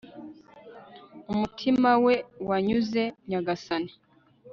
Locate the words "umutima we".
1.31-2.15